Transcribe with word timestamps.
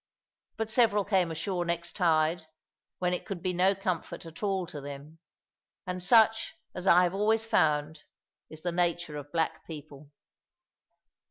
But 0.57 0.71
several 0.71 1.05
came 1.05 1.29
ashore 1.29 1.63
next 1.63 1.95
tide 1.95 2.47
when 2.97 3.13
it 3.13 3.23
could 3.23 3.43
be 3.43 3.53
no 3.53 3.75
comfort 3.75 4.25
at 4.25 4.41
all 4.41 4.65
to 4.65 4.81
them. 4.81 5.19
And 5.85 6.01
such, 6.01 6.55
as 6.73 6.87
I 6.87 7.03
have 7.03 7.13
always 7.13 7.45
found, 7.45 8.01
is 8.49 8.61
the 8.61 8.71
nature 8.71 9.15
of 9.15 9.31
black 9.31 9.63
people. 9.67 10.09